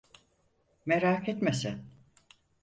Merak 0.85 1.29
etme 1.29 1.53
sen. 1.53 1.85